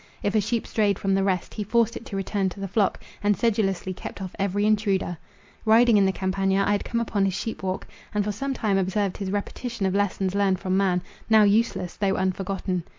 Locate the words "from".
0.97-1.13, 10.59-10.75